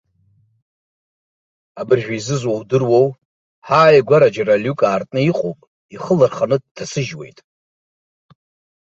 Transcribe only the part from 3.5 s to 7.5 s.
ҳааигәара џьара алиук аартны иҟоуп, ихы ларханы дҭасыжьуеит.